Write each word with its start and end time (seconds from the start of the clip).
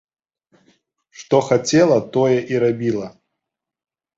Што 1.23 1.41
хацела, 1.49 1.97
тое 2.17 2.37
і 2.55 2.63
рабіла. 2.65 3.07